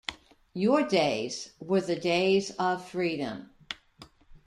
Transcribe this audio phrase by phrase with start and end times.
[0.55, 3.51] Your days were the days of freedom.